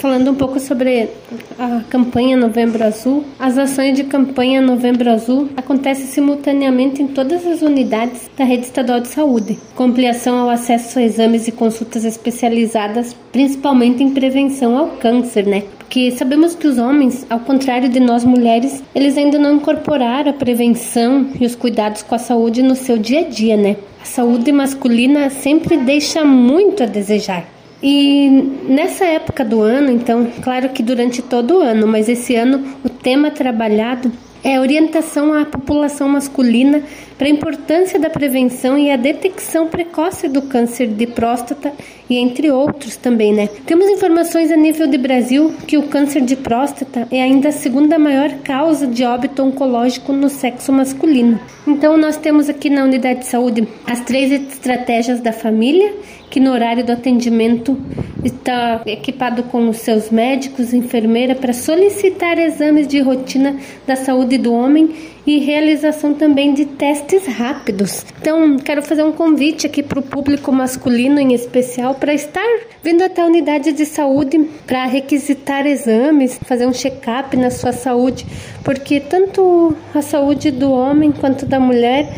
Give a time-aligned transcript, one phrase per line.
[0.00, 1.10] falando um pouco sobre
[1.58, 3.22] a campanha Novembro Azul.
[3.38, 9.00] As ações de campanha Novembro Azul acontecem simultaneamente em todas as unidades da rede estadual
[9.00, 14.88] de saúde, com ampliação ao acesso a exames e consultas especializadas, principalmente em prevenção ao
[14.96, 15.64] câncer, né?
[15.78, 20.34] Porque sabemos que os homens, ao contrário de nós mulheres, eles ainda não incorporaram a
[20.34, 23.76] prevenção e os cuidados com a saúde no seu dia a dia, né?
[24.00, 27.59] A saúde masculina sempre deixa muito a desejar.
[27.82, 28.28] E
[28.68, 32.90] nessa época do ano, então, claro que durante todo o ano, mas esse ano o
[32.90, 34.12] tema trabalhado
[34.42, 36.82] é orientação à população masculina
[37.18, 41.72] para a importância da prevenção e a detecção precoce do câncer de próstata
[42.08, 43.48] e entre outros também, né?
[43.66, 47.98] Temos informações a nível de Brasil que o câncer de próstata é ainda a segunda
[47.98, 51.38] maior causa de óbito oncológico no sexo masculino.
[51.66, 55.92] Então nós temos aqui na unidade de saúde as três estratégias da família,
[56.30, 57.76] que no horário do atendimento
[58.24, 63.56] está equipado com seus médicos, enfermeira para solicitar exames de rotina
[63.86, 64.94] da saúde do homem
[65.26, 68.04] e realização também de testes rápidos.
[68.20, 72.46] Então, quero fazer um convite aqui para o público masculino em especial para estar
[72.82, 78.26] vindo até a unidade de saúde para requisitar exames, fazer um check-up na sua saúde,
[78.64, 82.08] porque tanto a saúde do homem quanto da mulher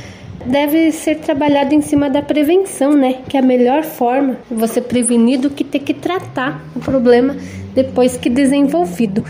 [0.46, 3.18] deve ser trabalhado em cima da prevenção, né?
[3.28, 7.36] Que é a melhor forma de você prevenir do que ter que tratar o problema
[7.74, 9.24] depois que desenvolvido.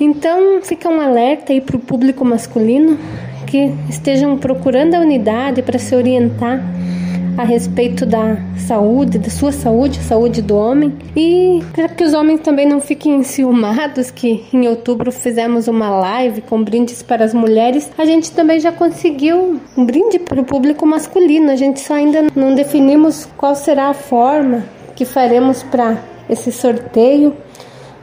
[0.00, 2.98] Então, fica um alerta aí para o público masculino
[3.46, 6.62] que estejam procurando a unidade para se orientar
[7.38, 10.92] a respeito da saúde, da sua saúde, saúde do homem.
[11.16, 16.40] E para que os homens também não fiquem enciumados, que em outubro fizemos uma live
[16.42, 20.84] com brindes para as mulheres, a gente também já conseguiu um brinde para o público
[20.84, 21.52] masculino.
[21.52, 24.64] A gente só ainda não definimos qual será a forma
[24.96, 25.96] que faremos para
[26.28, 27.32] esse sorteio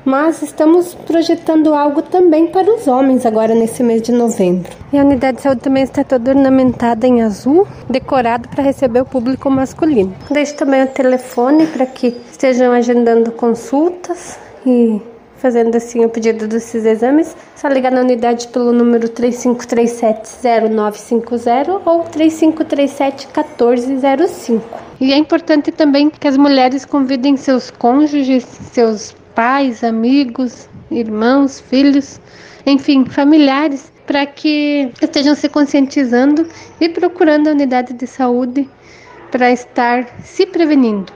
[0.06, 4.72] mas estamos projetando algo também para os homens agora nesse mês de novembro.
[4.94, 9.06] E a unidade de saúde também está toda ornamentada em azul, decorado para receber o
[9.06, 10.14] público masculino.
[10.30, 15.02] Deixo também o telefone para que estejam agendando consultas e
[15.38, 24.62] fazendo assim o pedido desses exames, só ligar na unidade pelo número 3537-0950 ou 3537-1405.
[25.00, 32.20] E é importante também que as mulheres convidem seus cônjuges, seus pais, amigos, irmãos, filhos,
[32.66, 36.48] enfim, familiares, para que estejam se conscientizando
[36.80, 38.70] e procurando a unidade de saúde
[39.32, 41.12] para estar se prevenindo.